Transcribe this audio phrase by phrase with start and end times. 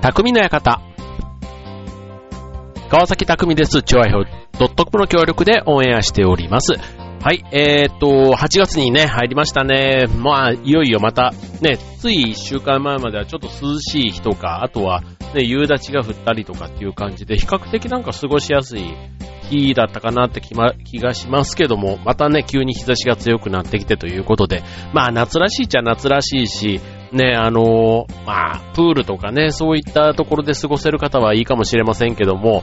[0.00, 0.80] 匠の館。
[2.88, 3.82] 川崎匠です。
[3.82, 4.24] チョアヘオ
[4.58, 6.72] ドットコムの協力でオンエアしております。
[7.22, 10.06] はい、えーと、8月にね、入りましたね。
[10.16, 15.02] まあ、いよいよまた、ね、つい1週間前まではちょっと涼しい日とか、あとは、
[15.34, 18.94] ね、夕立が降ったりとかっていう感じで、比較的なんか過ごしやすい
[19.50, 24.62] 日だったかなって気,、ま、気がしますけども、またね、急に日差しが強くなってきてということで、
[24.94, 26.80] まあ、夏らしいっちゃ夏らしいし、
[27.12, 32.62] ね、あのまあ、プールとかね、そういったところで過ごせる方はいいかもしれませんけども、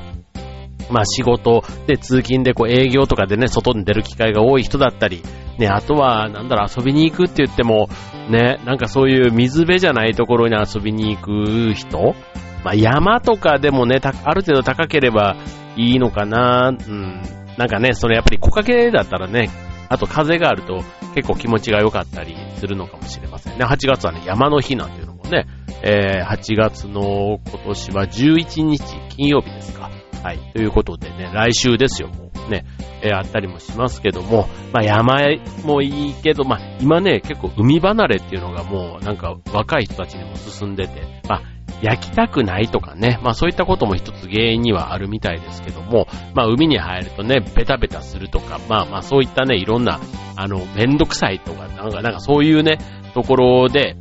[0.89, 5.21] まあ仕事で通勤でこう営業とかでね、外に出る機会が多い人だったり、
[5.57, 7.89] ね、あとは、なんだろ、遊びに行くって言っても、
[8.29, 12.15] ね、なんかそういう水辺じゃないところに遊びに行く人
[12.63, 15.35] まあ山とかでもね、ある程度高ければ
[15.75, 17.21] いいのかな、うん。
[17.57, 19.49] なんかね、それやっぱり木陰だったらね、
[19.89, 20.83] あと風があると
[21.17, 23.65] 結構気持ちが良かったりするのかもしれませんね。
[23.65, 25.47] 8月はね、山の日なんていうのもね、
[25.81, 28.83] えー8月の今年は11日
[29.15, 29.89] 金曜日ですか。
[30.21, 30.51] はい。
[30.53, 32.65] ということでね、来週ですよ、もうね、
[33.01, 35.17] えーあったりもしますけども、まあ山
[35.65, 41.41] もいいけど、まあ今ね、結構海離れっていうのがもうなんか若い人たちにも進んでて、まあ
[41.81, 49.99] 焼きたくないとかね、まあそういったことも一つ原因にはあるみたいですけども、まあ海に入るとね、ベタベタするとか、まあまあそういったね、いろんな、
[50.35, 52.79] あの、めんどくさいとか、なんか、なんかそういうね、
[53.13, 53.95] ところで、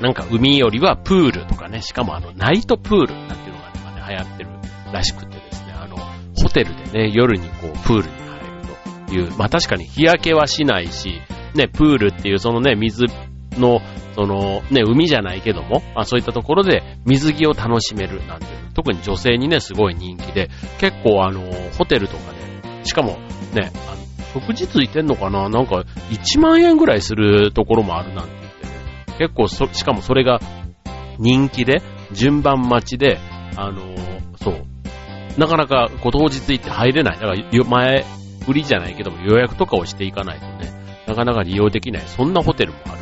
[0.00, 4.50] なんか海よりはプールとかね、しかもあの、ナイトプールなんていうのがね、流行ってる
[4.92, 11.20] らしくてですね、あの、ホテルでね、夜にこう、プールに入るという、まあ確かに日焼けはしないし、
[11.54, 13.06] ね、プールっていうそのね、水
[13.58, 13.80] の、
[14.14, 21.42] そのね、海じゃないけども、まあそういったところで水着を楽しめるなんていう、特に女性にね、すごい人気で、結構あの、
[21.76, 23.18] ホテルとかで、しかも
[23.52, 25.48] ね、あの、食事ついてんのかな？
[25.48, 28.72] なんか、1万円ぐらいするところもあるなんて言ってね、
[29.18, 30.40] 結構そ、しかもそれが
[31.18, 33.18] 人気で、順番待ちで、
[33.56, 33.80] あの
[34.36, 34.64] そう、
[35.38, 37.18] なかなかこう当日行って入れない。
[37.18, 38.04] だから前
[38.46, 40.72] 売りじゃないけども予約とかをしていかないとね、
[41.06, 42.02] なかなか利用できない。
[42.06, 42.93] そんなホテルもある、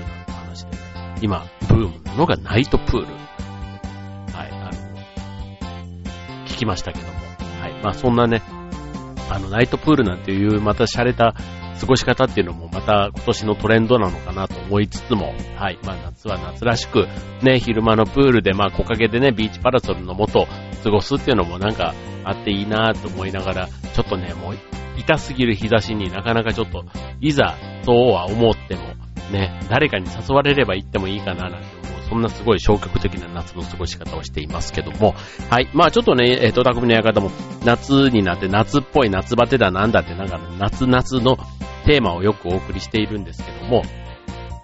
[1.22, 3.06] 今、ブームなのがナイトプール。
[3.06, 7.12] はい、あの、聞きましたけども。
[7.60, 8.42] はい、まあそんなね、
[9.30, 11.34] あの、ナイトプールなんていうまた洒落た
[11.80, 17.06] 過ごし方っていうのもまた今年のトレンドなのかなと思いつつも、はい、まあ夏は夏らしく、
[17.42, 21.94] ね、昼間のプールでまあ木陰でね、ビーチパラソルの下過ごすっていうのもなんか
[22.24, 24.58] あっていいなと思いながら、ちょっとね、もう
[24.96, 26.84] 痛すぎる日差しになかなかちょっと、
[27.20, 28.82] いざとは思っても、
[29.32, 32.02] ね、誰かに誘われれば行ってもいいかななんて思う。
[32.08, 35.14] そんなすごい消極的な夏の過ごし方をしていますけども。
[35.50, 35.68] はい。
[35.72, 37.30] まあちょっとね、えっ、と、匠の館も
[37.64, 41.36] 夏になって夏っぽい夏バテだなんだってなんか夏夏の
[41.86, 43.82] テーマをよくお送りしているんですけども。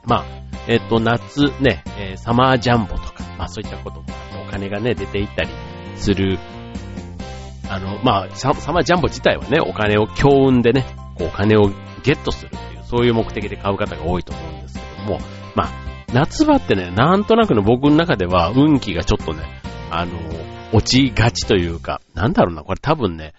[0.05, 0.25] まあ、
[0.69, 5.49] えっ、と、夏ね、えーサマージャンボとか、まあそういったこともあってお金がね、出ていったり
[5.97, 6.39] する
[7.71, 10.87] あの、まあ、ササマージャンボ自体はね、お金を強運でね、
[11.17, 11.69] こうお金を
[12.03, 14.48] ゲットするっていう、そういう目的で買う方が多いと思
[15.55, 15.71] まあ、
[16.13, 19.43] 夏場ってね、なんとなくの僕の中では運気がちょっとね、
[19.91, 20.13] あの、
[20.73, 23.35] 落ちがちというか、なんだろうな、これ多分ね、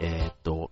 [0.00, 0.70] えーっと、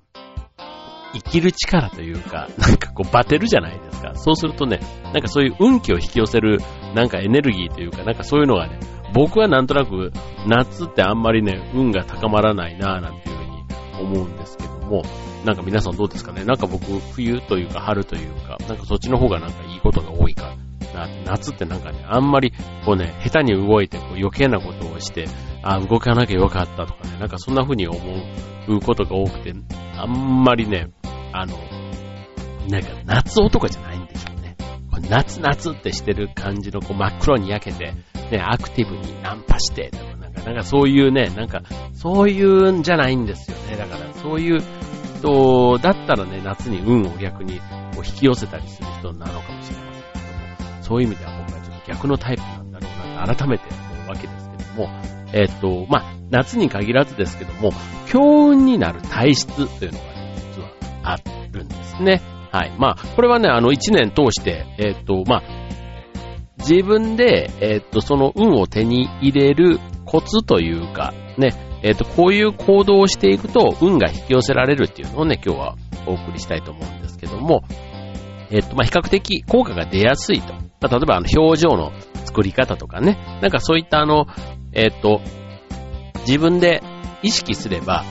[1.12, 4.12] 生きる力というか、なんかこうバテるじゃないですか。
[4.14, 4.80] そうするとね、
[5.12, 6.58] なんかそういう運気を引き寄せる、
[6.94, 8.78] なんかエネルギーというか、なんかそういうのがね、
[9.12, 10.12] 僕はなんとなく
[10.46, 15.02] 夏ってあんまりね、運が高まらないなぁなんていうふうに思うんですけども、
[15.44, 16.44] なんか皆さんどうですかね？
[16.44, 16.84] なんか僕、
[17.14, 20.54] 冬というか春というか、なんかそっちの方がなんかいいことが多いか
[20.94, 21.08] な。
[21.24, 22.52] 夏ってなんかね、あんまり
[22.84, 25.26] こうね、下手に動いてこう余計なことをして、
[25.62, 27.98] あ、動かなきゃよかったとかね、なんかそんな風に思
[28.68, 29.54] うことが多くて、
[29.96, 30.90] あんまりね、
[31.32, 31.56] あの、
[32.68, 34.56] なんか夏男じゃないんでしょうね。
[35.08, 37.94] 夏夏ってしてる感じのこう真っ黒に焼けて、
[38.30, 41.62] ね、アクティブにナンパして、とかなんか、なんかそういうね、なんか、
[41.94, 43.76] そういうんじゃないんですよね。
[43.76, 44.62] だから、そういう
[45.20, 47.60] 人だったらね、夏に運を逆に
[47.94, 53.64] こう引き寄せたりする人なのかもしれませんけども、そういう意味では僕はちょっと逆のタイプなんだろうなって改めて
[53.94, 54.88] 思うわけですけども、
[55.32, 57.72] えっと、まあ、夏に限らずですけども、
[58.06, 60.68] 強運になる体質というのがね、実は
[61.02, 61.16] あ
[61.52, 62.20] るんですね。
[62.50, 62.72] はい。
[62.78, 65.42] まあ、これはね、あの、一年通して、えっと、まあ、
[66.58, 77.62] 自分で、えっと、その運を手に入れるコツというか、ね、えっと、こういう行動をしていくと運が引き寄せられるっていうのをね、今日はお送りしたいと思うんですけども、
[78.50, 80.52] えっと、まあ、比較的効果が出やすいと。
[80.52, 81.92] まあ、例えば、あの、表情の
[82.24, 84.26] 作り方とかね、なんかそういったあの、
[84.72, 85.20] えっと、
[86.26, 86.82] 自分で
[87.22, 88.04] 意識すれば、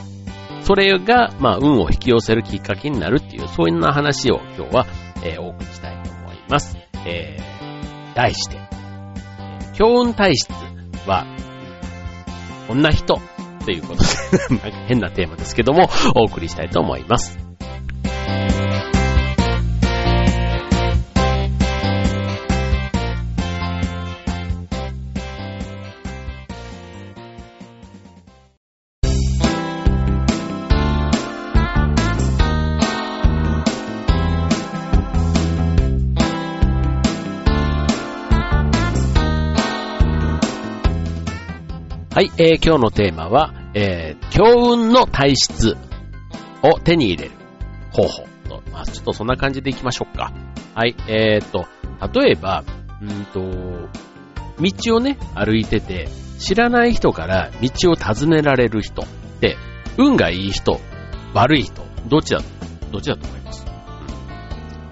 [0.62, 4.86] それが、まあ、運を引き寄せるきっかけになるっていう、そういうような話を今日は、
[5.22, 6.76] えーお送りしたいと思います。
[7.06, 8.58] えー、題して、
[9.74, 10.50] 強運体質
[11.06, 11.26] は、
[12.66, 13.20] こんな人
[13.64, 17.49] ということで、 変なテーマですけども、お送りしたいと思います。
[42.20, 45.78] はい、えー、今日のテーマは、えー、強運の体質
[46.62, 47.34] を手に入れる
[47.92, 50.30] 方法と、まあ、ちょっとそんな感じでいきましょうか。
[50.74, 51.64] はい、えーと、
[52.20, 52.62] 例えば、
[53.00, 53.40] うんと、
[54.60, 56.08] 道をね、歩いてて、
[56.38, 59.06] 知らない人から道を尋ねられる人っ
[59.40, 59.56] て、
[59.96, 60.78] 運がいい人、
[61.32, 62.42] 悪い人、どっちだ、
[62.92, 63.64] どっちだと思います、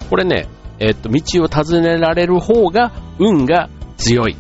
[0.01, 0.49] うん、これね、
[0.79, 4.37] えっ、と、道を尋ねられる方が運が強い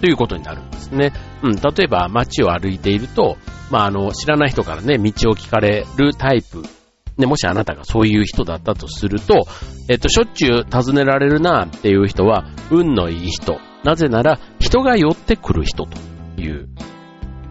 [0.00, 1.12] ということになるんですね。
[1.42, 3.36] うん、例えば街を歩いていると、
[3.70, 6.62] まあ、あの、知らない人からね、道を聞かれるタイプ。
[7.16, 9.46] ね、もしあなたがそういう人だったとすると、
[9.88, 13.58] えっと、しょっちゅう尋ねられるなっていう人は、運のいい人。
[13.84, 15.98] なぜなら、人が寄ってくる人と
[16.40, 16.68] いう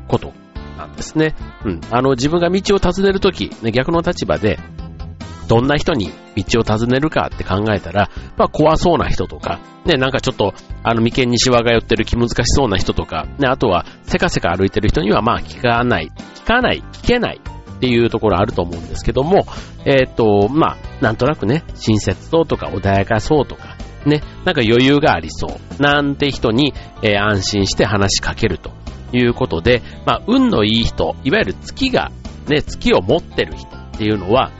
[0.07, 0.33] こと
[0.77, 1.35] なんですね。
[1.65, 1.81] うん。
[1.91, 4.57] あの、自分が道を尋ねるとき、ね、逆の立場で、
[5.47, 10.53] どんな人に道を尋ねるかって考えたら、まあ怖そうな人とか、ね、なんかちょっと、
[10.83, 17.39] あの、眉間にシワが寄ってる気難しそうな人とか、ね、あとは、せかせか歩いてる人には、まあ聞かない、聞かない、聞けない
[17.77, 19.45] っていうところあると思うんですけども、
[19.85, 26.73] えっ、ー、と、まあ、なんとなくね、親切そうとか穏やかそうとか、ね、なんか余裕がありそう、なんて人に、
[27.03, 28.71] えー、安心して話しかけると
[29.13, 32.11] いうことで、まあ、運のいい人、いわゆる月が、
[32.47, 34.51] ね、月を持ってる人っていうのは、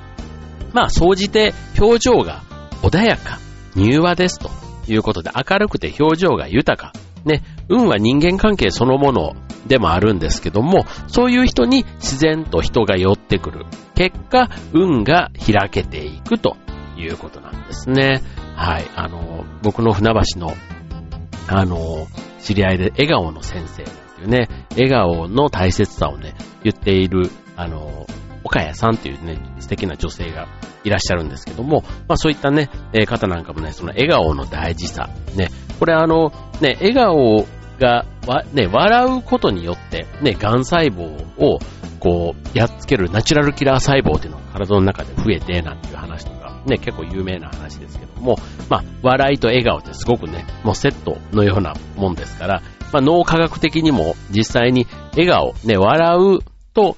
[0.78, 2.44] まあ、総じて表情が
[2.84, 3.40] 穏やか、
[3.76, 4.52] 柔和ですと
[4.88, 6.94] いうことで、明るくて表情が豊か。
[7.26, 9.36] ね、運は人間関係そのもの
[9.66, 13.66] でもあるんですけども、そういう人に自然と人が寄ってくる。
[13.96, 16.58] 結果、運が開けていくと
[16.96, 18.22] いうことなんですね。
[18.56, 18.86] はい。
[18.96, 20.54] あの、僕の船橋の、
[21.48, 22.06] あの、
[22.40, 28.06] 知り合いで笑顔の先生っていうね、笑顔の大切さをね、言っている、あの、
[28.48, 30.48] 岡谷さんっていうね、素敵な女性が
[30.84, 35.50] いらっしゃるんですけども、まあそういったね、え、方なんかもね、その笑顔の大事さ、ね、
[35.80, 37.46] これあの、ね、笑顔
[37.80, 41.04] が、わ、ね、笑うことによって、ね、癌細胞
[41.38, 41.60] を、
[42.00, 48.38] こう、やっつけるナチュラルキラー細胞っていうのが体の中で増えて、なんていう話とか、ね、結構有名な話ですけども、
[48.70, 52.62] まあ、笑いと笑顔ってすごくね、もうセットのようなもんですから、
[52.92, 56.40] まあ、脳科学的にも実際に笑顔、ね、笑う
[56.74, 56.98] と、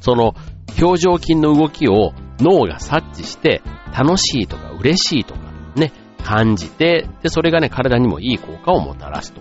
[0.00, 0.34] その
[0.80, 3.62] 表情筋の動きを脳が察知して、
[3.96, 5.40] 楽しいとか嬉しいとか
[5.76, 5.92] ね、
[6.24, 9.40] 感じて、で、それがね、体にもいい効果をもたらすと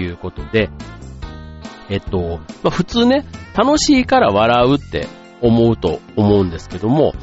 [0.00, 0.70] いうことで、
[1.88, 3.26] えっと、まあ、普通ね、
[3.56, 5.08] 楽しいから笑うって
[5.42, 7.14] 思うと思うんですけども、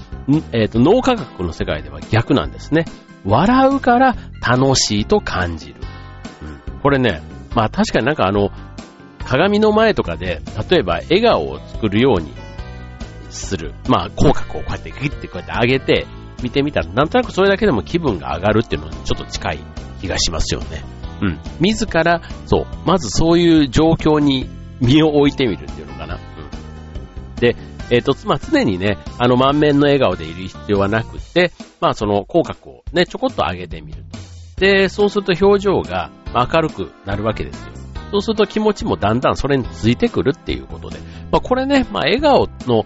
[0.52, 2.86] えっと、脳科学の世界では逆なんですね。
[3.26, 5.76] 笑うから楽しいと感じる。
[6.42, 7.22] うん、これね、
[7.56, 8.52] まあ確かになんかあの、
[9.26, 12.34] 鏡の前とかで、例えば笑顔を作るように
[13.30, 13.74] する。
[13.88, 16.08] まあ、口角をこうやってギッてこうやって上げて、
[16.42, 19.60] 見てみたら、なんとなくそれだけでも気分が上がるっていうのにちょっと近い
[20.02, 20.84] 気がしますよね。
[21.22, 21.40] うん。
[21.60, 24.48] 自ら、そう、まずそういう状況に
[24.80, 26.16] 身を置いてみるっていうのかな。
[26.16, 27.36] うん。
[27.40, 27.56] で、
[27.90, 34.04] えっ、ー、と、まあ、常にね、あの満面の笑顔でいる必要はなくて、まあ、その口角をね、ちょこっと上げてみる。
[34.58, 37.74] で、そうすると表情が明るくなるわけですよ。
[38.12, 41.00] そうすると気持ちもだんだんそれについてくるっていうことで。
[41.32, 42.86] まあ、これね、まあ、笑顔の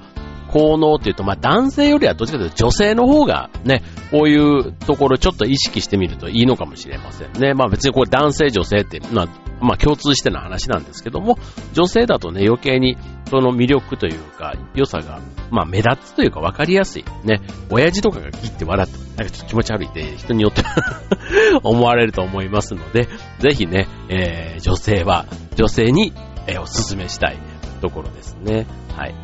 [0.51, 7.53] 効能っていうと、まあ男性よりはどっちかというと女性の方がね、こういうところちょっと意識してみるといいのかもしれませんね。
[7.53, 9.27] まあ別にこれ男性女性って、まあ、
[9.61, 11.37] まあ共通しての話なんですけども、
[11.73, 12.97] 女性だとね、余計に
[13.29, 17.05] その魅力というか、良さが、まあ目立つというか分かりやすい。
[17.23, 17.39] ね、
[17.69, 20.63] 親父とかがギッて笑って、なんかちょっと気持ち悪いって人によって
[21.63, 23.07] 思われると思いますので、
[23.39, 26.13] ぜひね、えー、女性は、女性に、
[26.47, 27.37] えー、お勧めしたい
[27.81, 28.65] ところですね。
[28.95, 29.15] はい。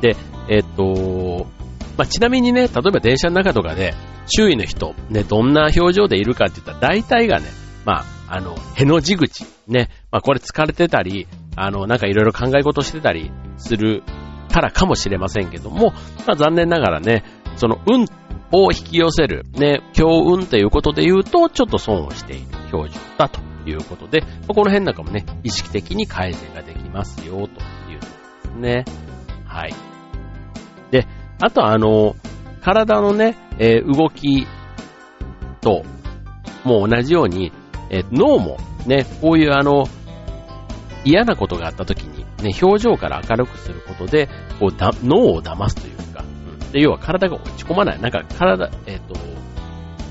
[0.00, 0.16] で、
[0.48, 1.46] えっと、
[1.96, 3.94] まあ、ちなみにね、例えば電車の中とかで、
[4.26, 7.46] 周囲の人、ね、どんな表情でいるかって言ったら、大体がね、
[7.84, 11.26] まあ、あの、への字口、ね、まあ、これ疲れてたり、
[11.56, 14.02] あの、なんかいろいろ考え事してたりする
[14.52, 15.92] からかもしれませんけども、
[16.26, 17.24] まあ、残念ながらね、
[17.56, 18.06] その運
[18.52, 28.06] を引き寄せる、ね、強運ということで言うと、ちょっと損をしている表情だということで、まこの辺なんかもね、意識的に改善ができますよ、というで
[28.42, 28.84] すね。
[29.46, 29.95] はい。
[30.90, 31.06] で、
[31.40, 32.16] あとあの、
[32.62, 34.46] 体のね、えー、動き
[35.60, 35.84] と、
[36.64, 37.52] もう同じように、
[37.90, 39.86] えー、脳もね、こういうあの、
[41.04, 44.28] 嫌なことがあった時に、ね、表情から明るくすることで、
[44.58, 48.00] こうだ、脳を騙すというか、うん、で、要は体が落ち込まない。
[48.00, 49.14] なんか体、えっ、ー、と、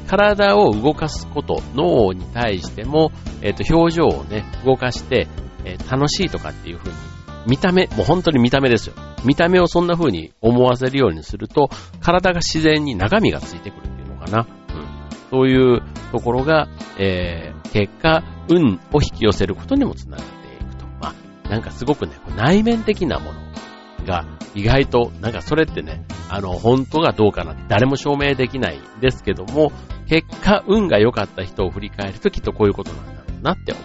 [0.08, 5.28] 体を動かすこと、脳に対しても、えっ、ー、と、表情をね、動かして、
[5.66, 6.98] えー、楽しいとかっていう風に、
[7.48, 8.96] 見た目、もう本当に見た目ですよ。
[9.24, 11.70] 見た目をそんな風に思わせるようにすると、
[12.02, 14.40] 体が自然に中身がついてくるっていうのかな。
[14.40, 15.06] うん。
[15.30, 20.86] そういうところが、えー、結果、運を引き寄せることにもつながっていくと。
[21.02, 21.14] ま
[21.46, 29.72] あ、なんかすごくね、内面的なものが意外と、なんかそれってね、あの、本当がどうかなって誰も証明できないですけども、
[30.08, 33.84] 結果、運が良かった人を振り返るときっとこういうことなんだろうなって思い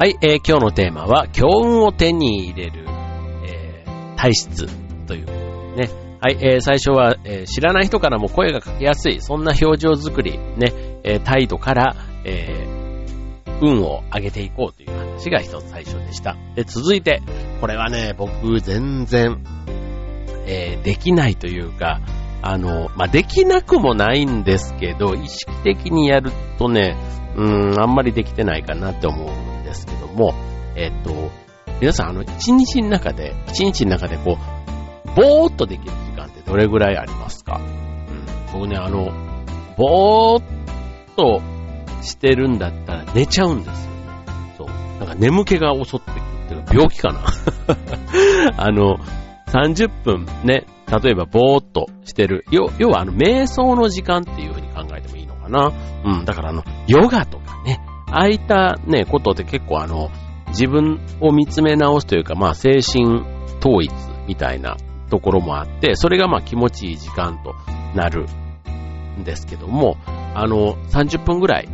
[0.00, 2.86] はい、えー、今日のテーマは、強運を手に入れる、
[3.46, 4.66] えー、体質
[5.06, 5.26] という
[5.76, 5.90] ね。
[6.22, 10.72] はい、えー、最初は、えー、知らない人からも声がかけやすい、そんな表情作り、ね、
[11.04, 16.34] えー、態度から、えー、運を上げていこうという話が一つ最初でした。
[16.54, 17.20] で、続いて、
[17.60, 19.44] これはね、僕全然、
[20.46, 22.00] えー、できないというか、
[22.40, 26.96] あの、まあ、できなくもないんですけど、意識的にやるとね、
[27.36, 30.34] うん、あんまりできてないかなって思うですけども、
[30.74, 31.30] えっと、
[31.80, 37.58] 皆さん、あの、一日の中で、一日の中でこう、ぼーっとできる時間ってどれぐらいありますか？
[37.58, 38.52] うん。
[38.52, 39.10] 僕ね、あの、
[39.76, 40.44] ぼーっ
[41.16, 41.40] と
[42.02, 43.96] してるんだったら寝ちゃうんですよね。
[44.58, 44.68] そう。
[44.98, 47.24] なんか眠気が襲ってくるっていうか、病気かな
[48.58, 48.98] あの、
[49.46, 50.66] 30分ね、
[51.02, 52.44] 例えばぼーっとしてる。
[52.50, 55.72] 要はあの、瞑想の時間っていう風に考えてもいいのかな。
[56.04, 60.10] うん、だからあの、ヨガとかね、ああいったね、ことって結構あの、
[60.48, 63.22] 自分を見つめ直すというか、まあ精神
[63.60, 63.92] 統一
[64.26, 64.76] みたいな
[65.10, 67.54] ところもあって、それがまあ気持ちいい時間と
[67.94, 68.26] なる
[69.18, 69.96] んですけども、
[70.34, 71.68] あの、30分ぐらい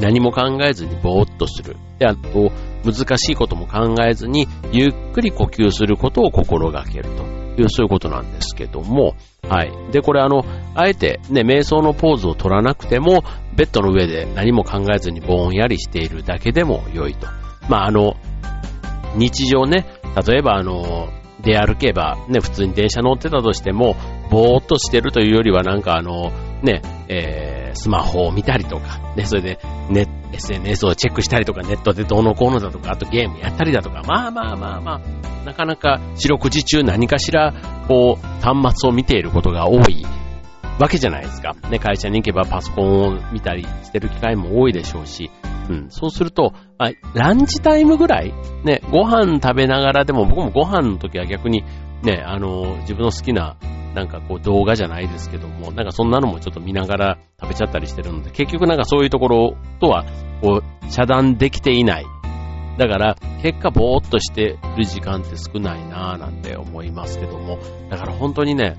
[0.00, 1.76] 何も考えずにぼーっとする。
[1.98, 2.50] で、あと、
[2.84, 9.14] 難しいことも考えずに、ゆっくり呼吸することを心がけるという、そういうことなんですけども、
[9.48, 9.72] はい。
[9.92, 10.44] で、これあの、
[10.74, 13.22] あえてね、瞑想のポーズを取らなくても、
[13.54, 17.26] ベッドの上で何も考えずにぼんやりしているだけでも良いと。
[17.68, 18.16] まあ、あの、
[19.16, 19.86] 日常ね、
[20.26, 21.08] 例えばあの、
[21.42, 23.94] 出歩けば、ね、普通に電車乗ってたとしても、
[24.30, 26.32] ぼーっとしてるというよりはなんかあの、
[26.62, 29.58] ね、えー、スマホを見たりとか、ね、それで、
[29.90, 30.06] ね、
[30.36, 37.54] SNS をチェックしたりとか、ネットでどうのこうのだとか、あとゲームやったりだとか、まあまあまあまあ、なかなか四六時中何かしら、
[37.88, 40.06] こう、端末を見ていることが多い
[40.78, 41.54] わけじゃないですか。
[41.70, 45.30] ね、会社に行けばパソコンを見たりしてる機会も多いでしょうし、
[45.68, 48.32] うん、そうすると、あ、ランチタイムぐらい
[48.64, 51.64] ね、ご飯食べながらでも僕もご飯の時は逆に
[52.02, 53.56] ね、あの、自分の好きな
[53.96, 60.04] なんかこう動画じゃないですけども、なんかそんなのもちょっと見ながら食べちゃったりしてるので、結局なんかそういうところとは、
[60.42, 62.06] こう、遮断できていない。
[62.76, 68.76] だから、結果ぼーっとしてる時間って少ないなぁなんて思いますけども、だから本当にね、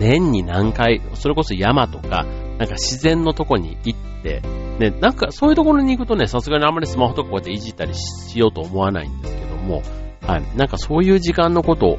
[0.00, 2.24] 年に何回、それこそ山とか、
[2.58, 4.40] なんか自然のとこに行って、
[4.78, 9.82] ね、なんかそういうところに行くとね、さすがにあんまりスマホとかこうやっていじったりしようと思わないんですけども、
[10.26, 10.56] はい。
[10.56, 11.98] なんかそういう時間のことを、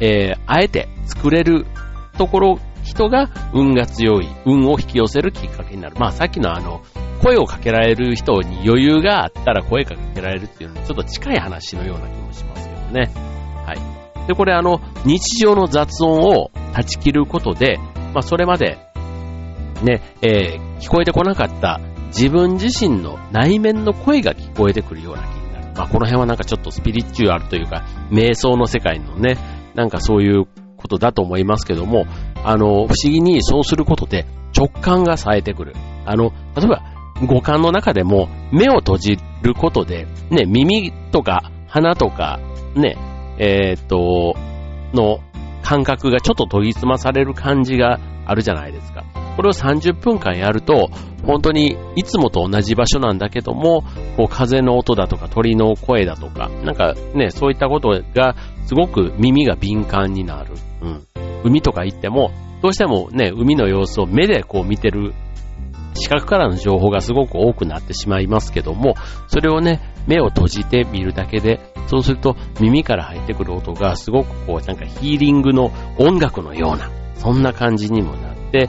[0.00, 1.66] えー、あえて作れる
[2.16, 5.96] ところ、人が運が強い、運を引き寄せるきっかけになる。
[5.98, 6.82] まあさっきのあの、
[7.22, 13.12] 声をかけられる人に余裕があったら声かけられるっていうのにちょっと近い話のような気もしますけどね。
[13.66, 14.26] はい。
[14.26, 17.78] で、これあの、日常の雑音を断ち切ることで、
[18.14, 18.78] まあそれまで、
[19.82, 25.72] ね、えー、聞こえてこなかった自分自身の内面の声が聞こえてくるような気になる。
[25.76, 29.36] まあこの辺はなんかちょっとスピリチュアルというか、瞑想の世界のね、
[29.78, 32.06] なんかそういうことだと思いますけども、
[32.42, 35.74] あの、不思議にそうすることで直感が冴えてくる。
[36.04, 36.82] あの、例えば
[37.24, 42.40] 五感の中でも目を閉じることで、ね、耳とか鼻とか、
[42.74, 42.96] ね、
[43.38, 44.34] えー、っと、
[44.94, 45.20] の
[45.62, 49.04] 感覚がちょっと研ぎ澄まされる感じがあるじゃないですか。
[49.38, 50.90] これを30分間やると、
[51.24, 53.84] 本当にいつもと同じ場所なんだけども、
[54.16, 58.34] こう風の音だとか鳥の声だとか、なんかね、そういったことが
[58.66, 60.54] すごく耳が敏感になる。
[60.82, 61.06] うん。
[61.44, 65.14] 海とか行っても、どうしてもね、海の様子を目でこう見てる
[65.94, 68.96] 視覚からの情報がすごく多くなってしまいますけども、
[69.28, 78.68] それをね、目を閉じて見るだけで、そうすると耳から入ってくる音がすごくこう、なんかヒーリングの音楽のような、そんな感じにもなって、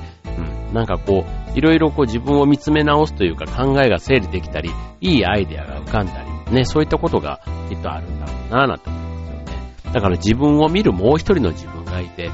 [0.73, 4.71] なんかこう、いろいろこう自分を見つめ直すというか考えが整理できたり、
[5.01, 9.93] いいアイデアが浮かんだり、ね、そういったことがきっとあるんだろうなぁなんて思いますよね。
[9.93, 12.29] だから自分を見るもう一人の自分がいて、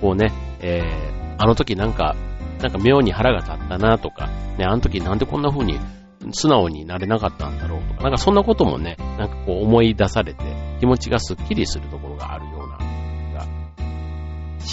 [0.00, 2.14] こうね、えー、あの時なんか、
[2.60, 5.78] なんか妙に腹が立ったなとか、ね、あの時なんでこんな風に
[6.30, 10.44] 素直になれなかったんだろうとか、なんかそんなこともね、なんかこう思い出されて、
[10.78, 12.46] 気持ちがスッキリするところがある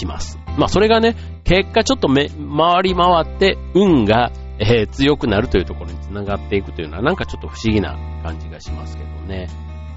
[0.00, 0.38] します。
[0.58, 9.48] まあそれがね、結果ちょっとめ、回り回って運が、えー、強くなるというところにつながっていくというのはなんかちょっと不思議な感じがしますけどね。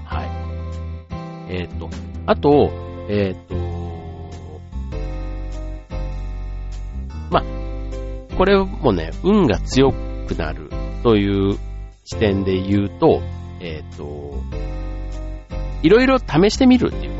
[0.04, 1.54] はい。
[1.54, 1.90] えっ、ー、と、
[2.26, 2.70] あと、
[3.08, 3.54] えっ、ー、と、
[7.30, 10.70] まあ、これもね、運が強くなる
[11.02, 11.58] という
[12.04, 13.20] 視点で言うと、
[13.60, 14.42] えっ、と、
[15.82, 17.13] いろいろ試してみるっていう。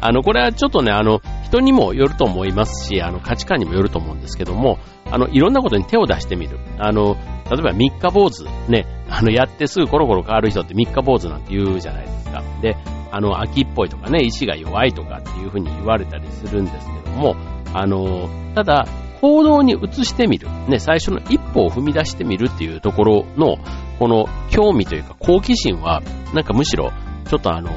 [0.00, 4.78] あの、これはちょっとね、あの、人にもよると思いますし、あの、価値観にもよると思うんですけども、
[5.10, 6.58] あの、いろんなことに手を出してみる。
[6.78, 7.16] あの、
[7.50, 12.42] 例えば三日坊主、ね、あの、やってすぐコロコロ変わる人って三日坊主なんて言うじゃないですか。
[12.62, 12.76] で、
[13.10, 17.36] あの、秋っぽいとかね、意志が弱いとかっていうふうに言われたりするんですけども、
[17.72, 18.86] あの、ただ、
[19.20, 20.48] 行動に移してみる。
[20.68, 23.56] ね、最初の一歩を踏み出してみるっていうところの、
[23.98, 26.02] この興味というか好奇心は、
[26.34, 26.92] なんかむしろ、
[27.28, 27.70] ちょっとあの、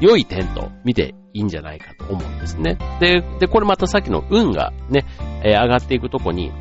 [0.00, 2.78] 良い点と見ていいんじゃないかと思うんですね。
[3.00, 5.04] で、で、これまたさっきの運がね、
[5.42, 6.52] え、上がっていくとこに、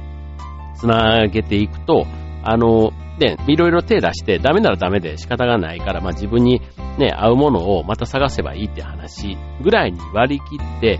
[0.75, 2.05] つなげていくと、
[2.43, 6.61] あの、で、いろいろ手出して、ダメならダメで仕方がないから、まあ自分に
[6.97, 10.99] ね、合うものをまた探せばいいって話ぐらいに割り切って、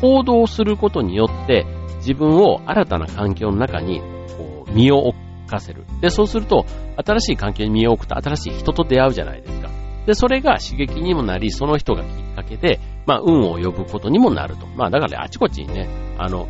[0.00, 1.66] 行動することによって、
[1.96, 4.00] 自分を新たな環境の中に
[4.36, 5.84] こう身を置かせる。
[6.00, 6.64] で、そうすると、
[7.04, 9.70] 新しい環境に身を置くと新しい人と出会うじゃないですか。
[10.06, 14.66] で、それが刺激にもなり、その人がきっかけで、まあ、運を呼ぶことにもなると。
[14.76, 16.48] まあ、だから、ね、あちこちにね、あの、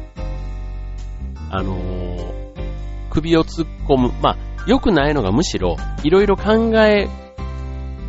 [1.51, 2.33] あのー、
[3.11, 4.13] 首を突っ込む。
[4.23, 4.37] まあ、
[4.67, 6.53] 良くないのがむしろ、いろいろ考
[6.85, 7.09] え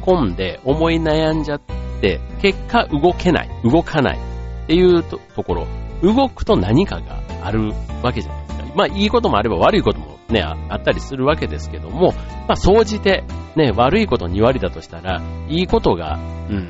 [0.01, 1.61] 込んで、思い悩んじゃっ
[2.01, 5.67] て、結果動けない、動かないっていうところ。
[6.01, 8.65] 動くと何かがあるわけじゃないですか。
[8.75, 12.13] まあ、いいこともあれば悪いこともね、あったりするわけですけども、
[12.47, 13.23] まあ、総じて、
[13.55, 16.17] ね、悪いこと2割だとしたら、いいことが、
[16.49, 16.69] うん、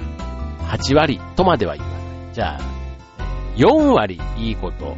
[0.72, 2.34] 8割とまでは言わない。
[2.34, 2.60] じゃあ、
[3.56, 4.96] 4割いいこと、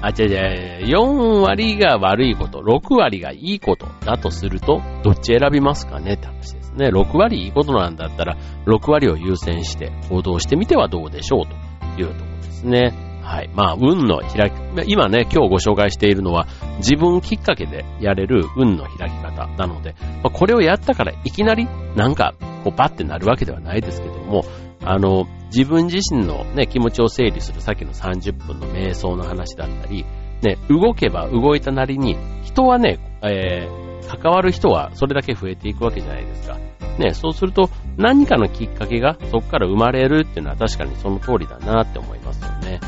[0.00, 6.88] あ、違う違う、4割が悪いこと、6割がいいことだとすると、どっち選びますかねって話ですね。
[6.88, 12.92] 6割いいことなんだったら、6割を優先して行動してみてはどうでしょうというところですね。
[13.22, 13.50] はい。
[13.54, 14.54] まあ、運の開き、
[14.86, 24.44] 今ね、今日ご紹介しているのは、自分きっかけでやれる運の開き方なので、まあ、これをやったからいきなり、なんか、こう、バッてなるわけではないですけども、
[24.84, 30.04] あの、自分自身のね、気持ちを整理するさっきの30分の瞑想の話だったり、
[30.42, 36.58] ね、動けば動いたなりに、人はね、えー、関わる人はそれだけ増えていくわけじゃないですか。
[36.98, 42.78] ね、そうすると何かのきっかけがそこから生まれるっていうのは確かにその通りだなって思いますよね。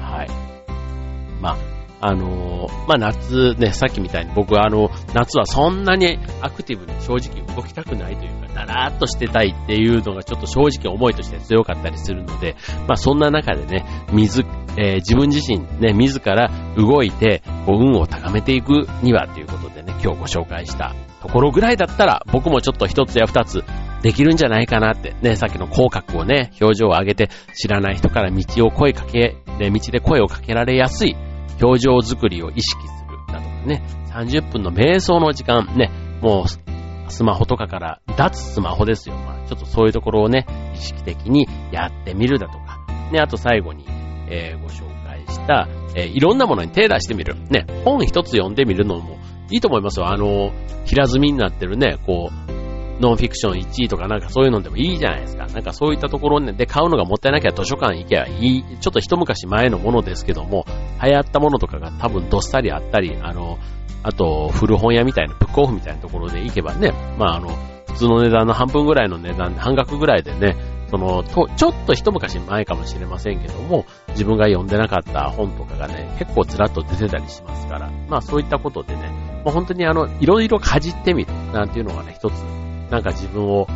[0.00, 0.30] はい。
[1.40, 1.56] まあ、
[2.00, 12.56] あのー、まあ、夏ね、さっきみたいに僕はあの、夏はそんなにアクティブに正直動きたくないというか、だらーっとしてたいっていうのがちょっと正直思いとして強かったりするので、
[12.88, 14.44] まあ、そんな中でね、水、
[14.78, 23.62] えー、自分自身ね、自ら動いて、こう、運を高めていくにはということでね、今日ご紹介したところぐらいだったら、僕もちょっと一つや二つ
[24.02, 31.16] できるんじゃないかなって、ね、さっきの口角をね、表情を上げて知らない人から道を声かけ、ね、道で声をかけられやすい
[31.62, 39.16] 表情作りを意識するだとかね、30分の瞑想の時間、ね、もうスマホとかから脱スマホですよ。
[39.16, 42.78] まあ、ちょっとそういうところをね、意識的にやってみるだとか、
[43.12, 43.84] ね、あと最後に、
[44.28, 47.36] えー、ご紹介した、えー、いろんなものに手出してみる。
[47.50, 49.18] ね、本一つ読んでみるのも
[49.50, 50.08] いいと思いますよ。
[50.08, 50.52] あの、
[50.86, 52.49] 平積みになってるね、こう、
[53.00, 55.46] ノンフィクション1位とかなんかそういうのでもいいじゃないですか。
[55.46, 58.64] なんかそういったところで買うのがもったいなきゃ図書館行けばいい。
[58.78, 60.66] ちょっと一昔前のものですけども、
[61.02, 63.58] 流行ったものとかが多分どっさりあったり、あの、
[64.02, 67.48] あと、古本屋みたいな、ブックオフみたいなところで行けばね、まああの、
[67.88, 70.56] 普通の値段の半分ぐらいの値段で、半額ぐらいでね、
[70.90, 79.02] その、と、ちょっと一昔前かもしれませんけども、自分が読んでなかった本とかがね、結構ずらっと出てたりしますから、まあそういったことでね、
[79.44, 82.32] まあ、本当にあの、いろいろかじってみる、なんていうのがね、一つ
[82.90, 83.66] なんか自分を、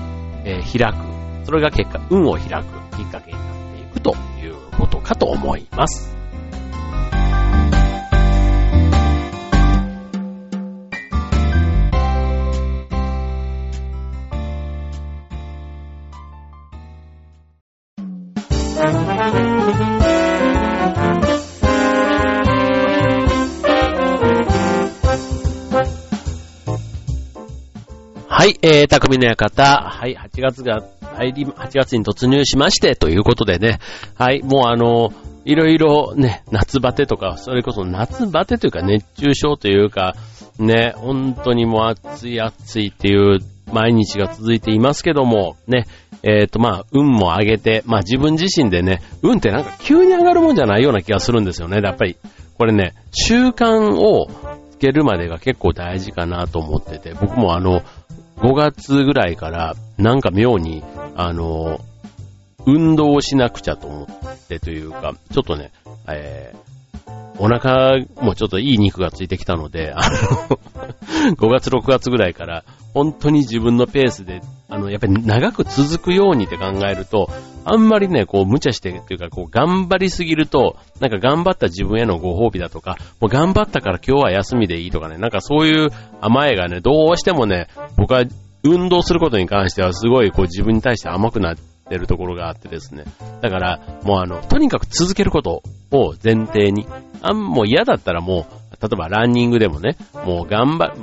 [0.45, 0.97] えー、開く。
[1.45, 6.15] それが結果、運を開くきっかけになっていくということかと思います。
[28.45, 29.63] はい、えー、匠の館。
[29.65, 30.83] はい、8月が
[31.17, 33.79] 入り、8月に突入しまして、ということでね。
[34.17, 35.15] はい、もうあの、
[35.47, 40.15] いろいろね、夏バテとか、それこそ夏バテというか熱中症というか、
[40.59, 43.39] ね、本当にもう暑い暑いっていう
[43.73, 45.87] 毎日が続いていますけども、ね、
[46.23, 51.81] えっ、ー、とまあ、運も上げて、まあ自分自身でね、運ってなんか急に上がるもんじゃないような気がするんですよね。
[51.83, 52.19] やっぱり、
[52.59, 54.29] これね、習慣を
[54.71, 57.83] つけるまでが結構大事かなと思ってて、僕もあの、
[58.37, 60.83] 5月ぐらいからなんか妙に、
[61.17, 61.81] あの、
[62.67, 65.71] 運動をしなくちゃと思ってというか、ちょっとね、
[66.09, 66.65] えー、
[67.39, 70.59] お腹もちょっといい肉がついてきたので、あの
[71.37, 77.29] 5月6月ぐらいから本当に自分のペースで、あの、やっぱり長く続くようにって考えると、
[77.65, 88.25] あんまりね、こう無茶してっていうか、こう頑張りすぎると、なんか頑張った自分へのご褒美だとか、もう頑張ったから今日は休みでいいとかね、なんかそういう甘えがね、どうしてもね、僕は
[88.63, 93.05] 運動することに関してはすごいこう自分に対して甘くなってるところがあってですね。
[93.43, 96.87] だから、もうあの、とにかく続けることを前提に、
[97.23, 99.97] あん、もう嫌だったらもう、例えばランニングでもね、
[100.27, 100.95] もう頑張、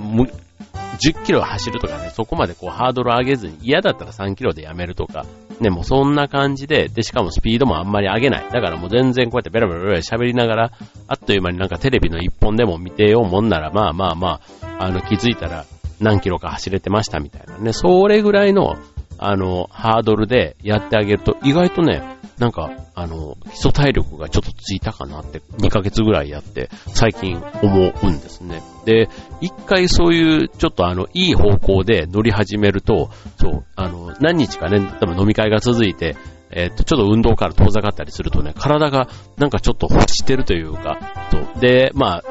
[0.74, 5.26] 10キロ走るとかね、そこまでこうハードル上げずに嫌だったら3キロでやめるとか、
[5.60, 8.50] ね、もうそんな感じで、で、しかもスピードもあんまり上げない。
[8.52, 10.72] だからもう全然こうやってベラベラベラ喋りながら、
[11.08, 15.66] あっという間になんかテレビの一本でも見てようもんなら、まあまあまあ、あの気づいたら
[16.00, 18.76] 何キロか走れてましたみたいなね、それぐらいの、
[19.18, 22.02] あの、ハードルでやってあげると、意外とね、
[22.38, 28.62] なんか、あの、基礎体力がちょっとついたかなって、2ヶ月ぐらいやって、最近思うんですね。
[28.86, 29.10] で、
[29.42, 36.16] 一回そういう、ちょっとあの、いい方向で乗り始めると、そう、あの、何日かね、多分飲み会が続いて、
[36.52, 41.00] えっ、と、ちょっと運動から遠ざかったりするとね、体がなんかちょっと落ちてるというか、
[41.32, 41.60] そう。
[41.60, 42.24] で、まあ、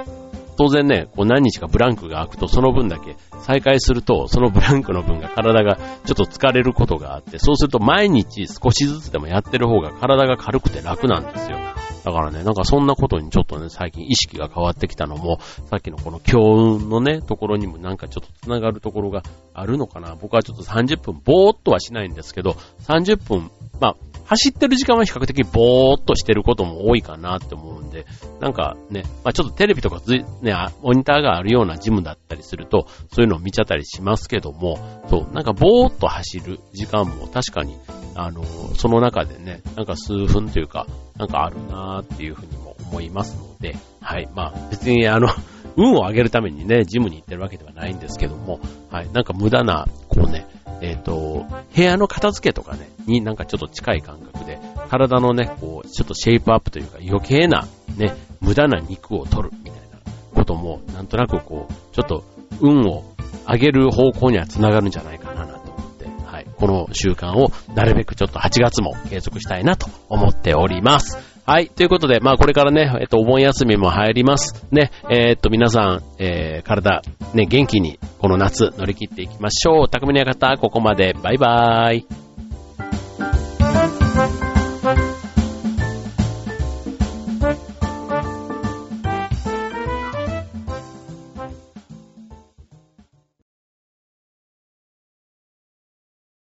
[0.60, 11.56] 当然ね、こう何日かブランクが空くと、その分だけ再開すると、そのブランクの分が体がちょっと疲れることがあって、そうすると毎日少しずつでもやってる方が体が軽くて楽なんですよ。
[12.04, 15.38] だからね、なんかそんなことにちょっとね、最近意識が変わってきたのも、
[15.70, 16.40] さっきのこの強
[16.76, 19.22] 運のね、ところにもなんかちょっと繋がるところが
[19.54, 20.14] あるのかな。
[20.14, 22.50] 僕はちょっと30分ぼーっとはしないんですけど、
[22.86, 23.96] 30分、まあ、
[24.30, 28.06] 走ってる時間は比較的ぼーっとしてることも多いかなって思うんで、
[28.38, 34.78] なんかね、まあちょっとテレビとかず、ね、モニターがあるようなジムだったりすると、そういうのを見ちゃったりしますけども、
[35.10, 37.76] そう、なんかぼーっと走る時間も確かに、
[38.14, 38.44] あの、
[38.76, 45.26] その中でね、なんか数分というか、なんかあるなーっていうふうにも思いますので、はい、まあ別にあの、
[45.76, 50.46] 運を上げるためにね、ジムに行ってるわけではないんですけども、はい、なんか無駄な、こうね、
[50.80, 57.66] えっ、ー、と、部屋の片付けとかね、になんかちょっと近い感覚で、体のね、こう、ちょっとシェイプアップというか余計な
[57.96, 59.98] ね、無駄な肉を取るみたいな
[60.34, 62.24] ことも、なんとなくこう、ちょっと
[62.60, 63.04] 運を
[63.46, 71.18] 上げる方向には繋がるんじゃないかななと思って、はい、この習慣をなるべくちょっと8月も継続したいなと思っております。
[71.50, 71.68] はい。
[71.68, 74.64] ということで、まあこれからね、えっと、お盆休みも入ります。
[74.70, 77.02] ね、えー、っと、皆さん、えー、体、
[77.34, 79.88] ね、元気に、この夏乗り切っていきましょう。
[79.88, 81.12] 匠の館、ここまで。
[81.20, 82.29] バイバーイ。